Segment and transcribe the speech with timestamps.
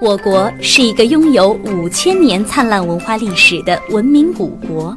[0.00, 4.96] 我国是一个拥有五千年灿烂文化历史的文明古国，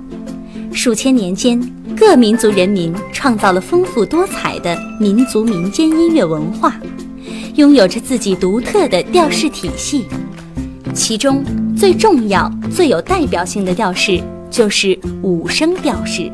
[0.71, 1.59] 数千年间，
[1.93, 6.79] 各民族人民创造了丰富多彩的民族民间音乐文化，
[7.55, 10.05] 拥有着自己独特的调式体系。
[10.93, 11.43] 其中
[11.75, 16.31] 最重要、最有代表性的调式就是五声调式。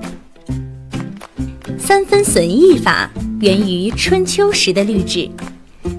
[1.79, 3.09] 三分损益法
[3.39, 5.27] 源于春秋时的律制，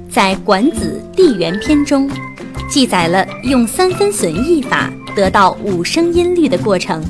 [0.08, 2.08] 在《管子·地原篇》中。
[2.70, 7.02] 记载了用三分损益法得到五声音律的过程，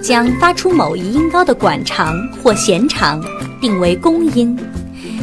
[0.00, 3.20] 将发出某一音高的管长或弦长
[3.60, 4.56] 定为公音，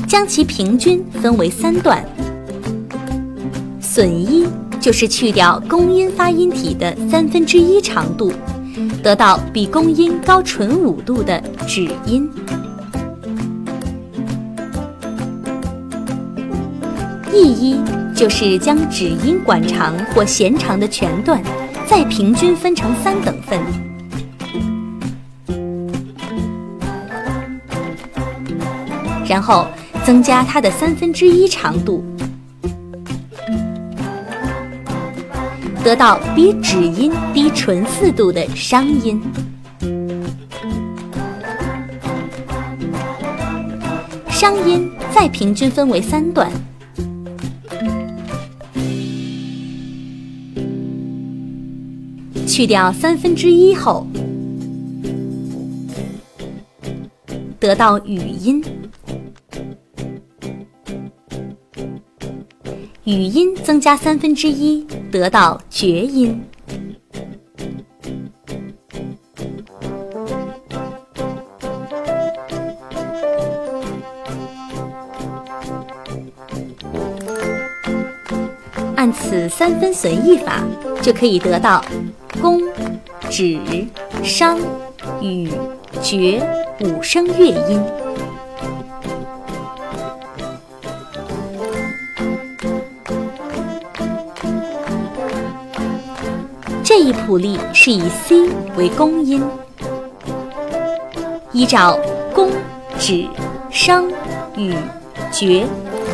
[0.10, 2.06] 将其平均分为三段。
[3.80, 4.46] 损一
[4.82, 8.34] 就是去掉公音发音体的三分之一长度，
[9.02, 12.30] 得到比公音高纯五度的指音。
[17.34, 17.80] 一一
[18.16, 21.42] 就是将指音管长或弦长的全段，
[21.88, 23.60] 再平均分成三等份，
[29.28, 29.68] 然后
[30.04, 32.04] 增加它的三分之一长度，
[35.84, 39.20] 得到比指音低纯四度的商音。
[44.30, 46.52] 商音再平均分为三段。
[52.52, 54.06] 去掉三分之一后，
[57.58, 58.62] 得到语音。
[63.06, 66.44] 语音增加三分之一，得到绝音。
[78.98, 80.62] 按此三分损益法，
[81.02, 81.82] 就可以得到。
[83.32, 83.58] 指、
[84.26, 84.60] 商、
[85.22, 85.50] 羽、
[86.04, 86.46] 绝
[86.82, 87.82] 五声乐音。
[96.84, 99.42] 这一谱例是以 C 为公音，
[101.54, 101.98] 依照
[102.34, 102.50] 宫、
[103.00, 103.26] 指、
[103.70, 104.12] 商、
[104.58, 104.76] 羽、
[105.32, 105.66] 绝。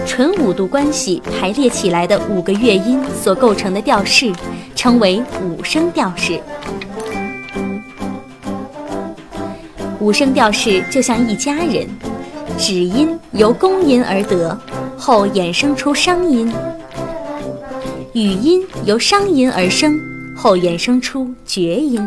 [0.05, 4.31] 纯五度关系排列起来的五个乐音所构成的调式，
[4.73, 6.39] 称为五声调式。
[10.07, 11.85] 五声调式就像一家人，
[12.57, 14.57] 指音由公音而得，
[14.97, 16.49] 后衍生出商音；
[18.13, 19.99] 语音由商音而生，
[20.33, 22.01] 后衍生出绝音。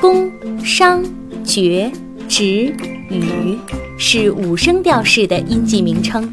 [0.00, 0.30] 宫、
[0.62, 1.02] 商、
[1.42, 1.90] 角、
[2.28, 2.72] 徵、
[3.10, 3.58] 羽
[3.98, 6.32] 是五声调式的音记名称。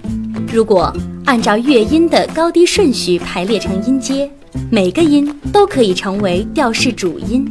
[0.58, 0.92] 如果
[1.26, 4.28] 按照乐音的高低顺序排列成音阶，
[4.72, 7.48] 每个音都可以成为调式主音，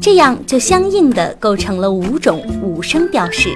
[0.00, 3.50] 这样就相应的构成了五种五声调式。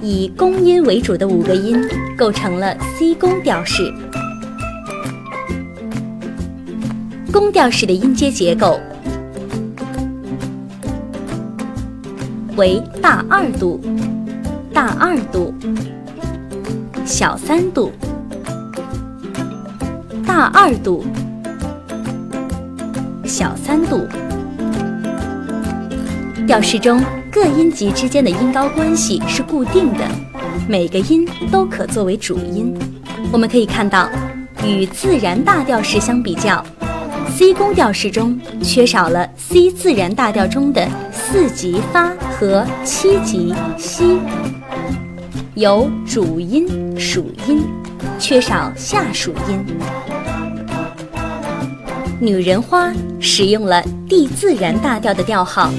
[0.00, 3.92] 以公音为主的五个音构成了 C 宫调式。
[7.30, 8.80] 宫调式的音阶结构
[12.56, 13.80] 为大二度、
[14.72, 15.54] 大二度、
[17.04, 17.92] 小三度、
[20.26, 21.04] 大二度、
[23.24, 24.06] 小三度。
[26.46, 27.00] 调式中
[27.30, 30.00] 各音级之间的音高关系是固定的，
[30.68, 32.76] 每个音都可作为主音。
[33.32, 34.08] 我们可以看到，
[34.64, 36.64] 与自然大调式相比较。
[37.28, 44.18] C 宫调式中缺少了 C 自然大调中的四级发和七级西，
[45.56, 46.66] 有主音
[46.98, 47.62] 属音，
[48.18, 49.62] 缺少下属音。
[52.18, 55.70] 女人花使用了 D 自然大调的调号，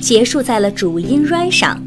[0.00, 1.78] 结束在了主音 Re 上。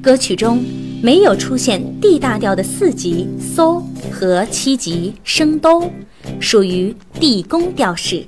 [0.00, 0.64] 歌曲中
[1.02, 5.92] 没有出现 D 大调的四级 So 和七级升哆，
[6.40, 8.26] 属于 D 宫调式。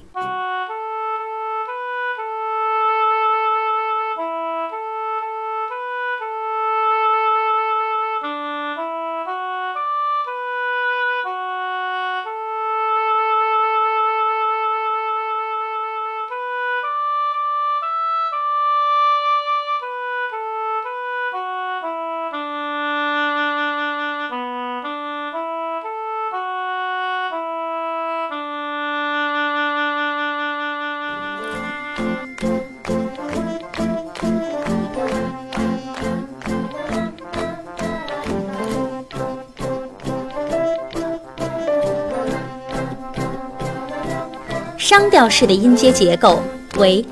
[44.92, 46.42] 商调式的音阶结构
[46.76, 47.02] 为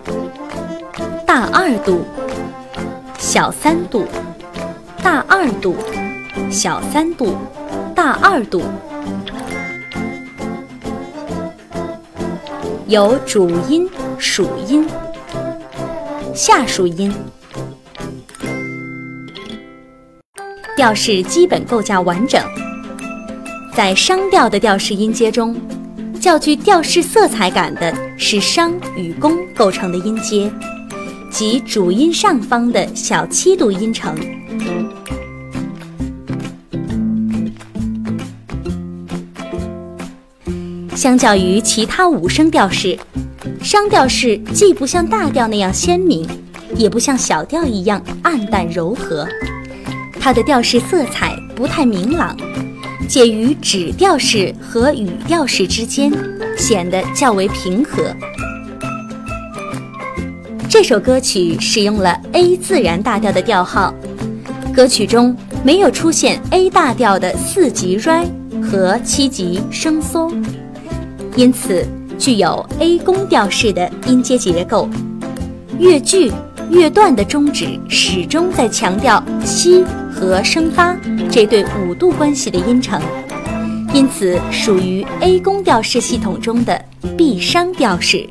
[1.27, 2.05] 大二度、
[3.19, 4.05] 小三度、
[5.03, 5.75] 大二度、
[6.51, 7.35] 小三度、
[7.95, 8.65] 大二度，
[12.87, 13.89] 有主音、
[14.19, 14.87] 属音、
[16.35, 17.11] 下属音。
[20.77, 22.45] 调式基本构架完整，
[23.75, 25.59] 在商调的调式音阶中。
[26.21, 30.53] 较具调式色彩感的是商与宫构成的音阶，
[31.31, 34.15] 即主音上方的小七度音程。
[40.95, 42.99] 相较于其他五声调式，
[43.63, 46.29] 商调式既不像大调那样鲜明，
[46.77, 49.27] 也不像小调一样暗淡柔和，
[50.21, 52.37] 它的调式色彩不太明朗。
[53.11, 56.13] 介于指调式和语调式之间，
[56.57, 58.15] 显得较为平和。
[60.69, 63.93] 这首歌曲使用了 A 自然大调的调号，
[64.73, 68.27] 歌曲中没有出现 A 大调的四级 Re
[68.63, 70.33] 和七级升嗦，
[71.35, 71.85] 因此
[72.17, 74.89] 具有 A 宫调式的音阶结构。
[75.81, 76.31] 乐句、
[76.71, 79.85] 乐段的终止始终在强调西。
[80.13, 80.97] 和升发
[81.31, 83.01] 这对五度关系的音程，
[83.95, 86.85] 因此属于 A 宫调式系统中的
[87.17, 88.29] B 商调式。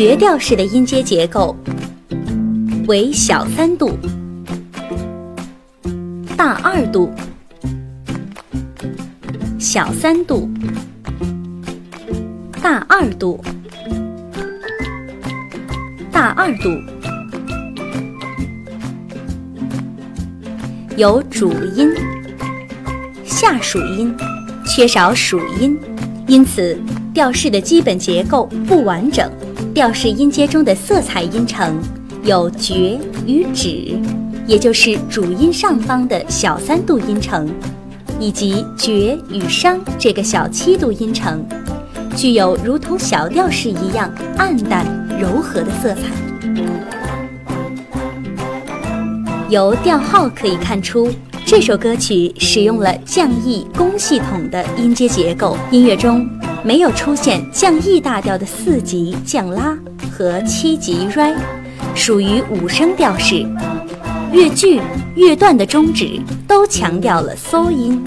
[0.00, 1.54] 绝调式的音阶结构
[2.88, 3.98] 为小三度、
[6.38, 7.12] 大二度、
[9.58, 10.50] 小三度、
[12.62, 13.38] 大二度、
[16.10, 16.70] 大二度，
[20.96, 21.92] 有主音、
[23.22, 24.16] 下属音，
[24.64, 25.78] 缺少属音，
[26.26, 26.80] 因此
[27.12, 29.30] 调式的基本结构不完整。
[29.80, 31.80] 调式音阶中的色彩音程
[32.22, 33.98] 有绝与止，
[34.46, 37.48] 也就是主音上方的小三度音程，
[38.18, 41.42] 以及绝与商这个小七度音程，
[42.14, 44.84] 具有如同小调式一样暗淡
[45.18, 46.02] 柔和的色彩。
[49.48, 51.10] 由调号可以看出，
[51.46, 56.39] 这首歌曲使用了降 E 宫系统的音阶结构，音乐中。
[56.62, 59.76] 没有出现降 E 大调的四级降拉
[60.12, 61.34] 和七级 Re，
[61.94, 63.46] 属于五声调式。
[64.32, 64.80] 乐句、
[65.16, 68.04] 乐段的终止都强调了嗦音，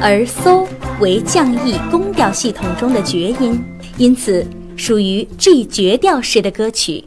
[0.00, 0.66] 而嗦
[0.98, 3.62] 为降 E 宫调系统中的绝音，
[3.98, 7.04] 因此属于 G 绝调式的歌曲。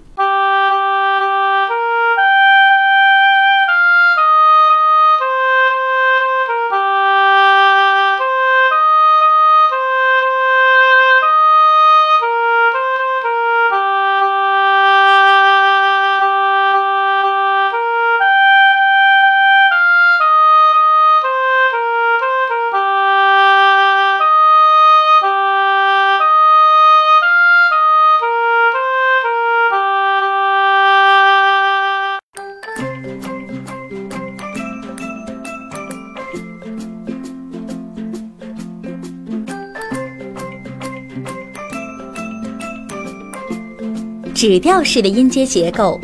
[44.46, 45.98] 指调式的音阶结构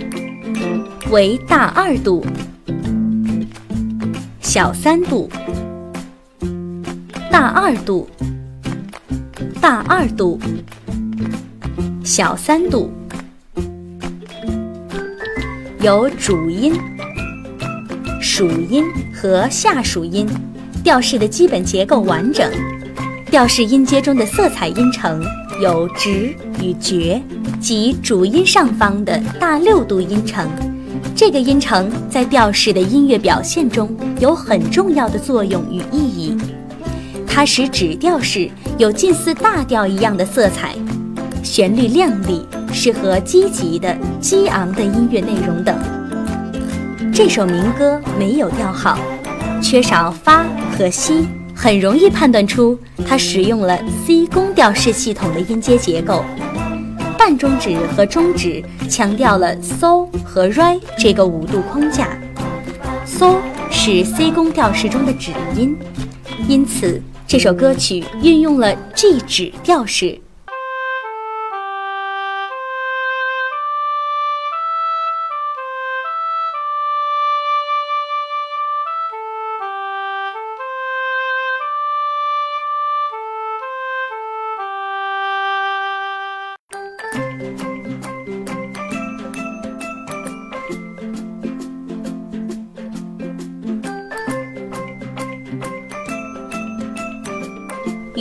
[1.12, 2.26] 为大二度、
[4.40, 5.30] 小三度、
[7.30, 8.10] 大二度、
[9.60, 10.40] 大二度、
[12.02, 12.90] 小三度，
[15.82, 16.74] 有主音、
[18.22, 20.26] 属音和下属音，
[20.82, 22.50] 调式的基本结构完整。
[23.26, 25.22] 调式音阶中的色彩音程
[25.60, 27.22] 有直与绝，
[27.60, 30.50] 即主音上方的大六度音程。
[31.14, 36.38] 这个音程在调式的音乐表现中有很重要的作用与意义，
[37.28, 40.74] 它使指调式有近似大调一样的色彩，
[41.44, 45.78] 旋律亮丽，适合积极的、激昂的音乐内容等。
[47.14, 48.98] 这首民歌没有调号，
[49.62, 50.46] 缺少发
[50.78, 51.28] 和西。
[51.62, 56.24] 很容易判断出它使用了 C 宫调式系统的音阶结构，
[57.18, 62.18] 半中指和中指强调了 So 和 Re 这个五度框架。
[63.06, 65.76] So 是 C 宫调式中的指音，
[66.48, 70.18] 因此这首歌曲运用了 G 指调式。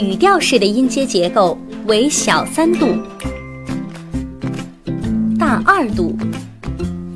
[0.01, 2.87] 语调式的音阶结构为小三度、
[5.39, 6.17] 大二度、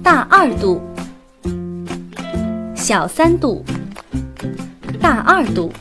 [0.03, 0.81] 大二度、
[2.75, 3.65] 小三度、
[5.01, 5.73] 大二度，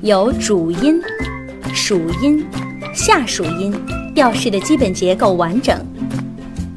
[0.00, 1.00] 有主音、
[1.72, 2.44] 属音、
[2.92, 3.72] 下属音，
[4.14, 5.76] 调式的基本结构完整。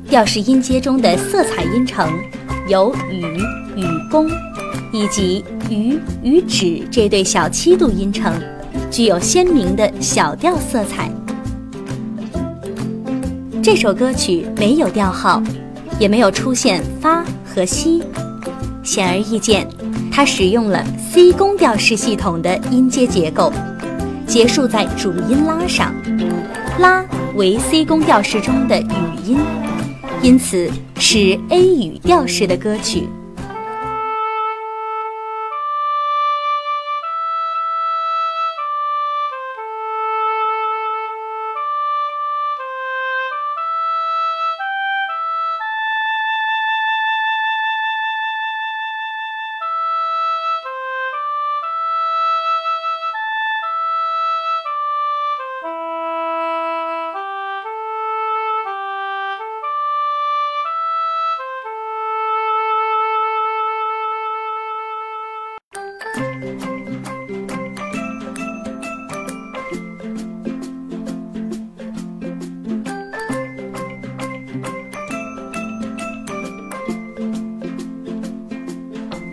[0.08, 2.12] 调式音阶中的色彩音程
[2.68, 3.22] 有羽
[3.76, 4.30] 与弓。
[4.94, 8.34] 以及鱼与指这对小七度音程，
[8.92, 11.10] 具有鲜明的小调色彩。
[13.64, 15.42] 这首歌曲没有调号，
[16.00, 18.04] 也没有出现发和西，
[18.84, 19.68] 显而易见，
[20.12, 23.52] 它使用了 C 宫调式系统的音阶结构，
[24.28, 25.94] 结束在主音拉上，
[26.80, 27.04] 拉
[27.36, 28.86] 为 C 宫调式中的语
[29.26, 29.40] 音，
[30.22, 30.70] 因此
[31.00, 33.08] 是 A 语调式的歌曲。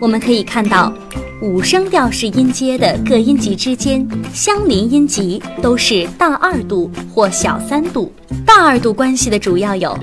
[0.03, 0.93] 我们可以看到，
[1.41, 8.11] 五声调式音阶的各音级之间相邻音级都是大二度或小三度。
[8.45, 9.97] 大二度关系的主要有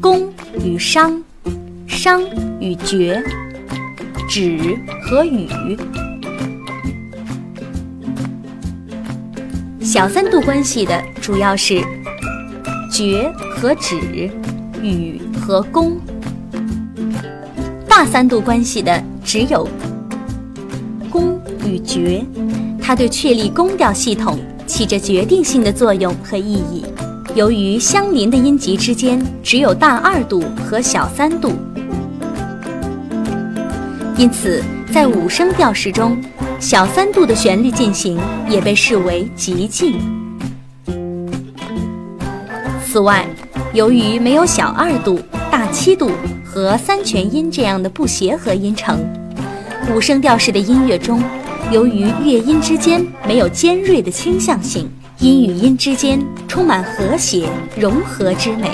[0.00, 0.32] 宫
[0.64, 1.20] 与商、
[1.88, 2.22] 商
[2.60, 3.20] 与绝、
[4.28, 5.48] 指和语。
[9.80, 11.82] 小三度关系的主要是
[12.88, 14.30] 绝和指、
[14.80, 16.00] 语和宫。
[17.94, 19.68] 大三度关系的只有
[21.10, 22.24] 宫与角，
[22.80, 26.86] 它对确立宫调系统起着决定性的作用和意义。
[27.34, 31.52] 由于相邻的音级之间只有大二度和小三度，
[34.16, 36.18] 因此在五声调式中，
[36.58, 38.18] 小三度的旋律进行
[38.48, 40.00] 也被视为极进。
[42.86, 43.26] 此外，
[43.74, 45.20] 由于没有小二度、
[45.50, 46.10] 大七度。
[46.52, 49.02] 和三全音这样的不协和音程，
[49.90, 51.22] 五声调式的音乐中，
[51.70, 54.86] 由于乐音之间没有尖锐的倾向性，
[55.18, 58.68] 音与音之间充满和谐融合之美。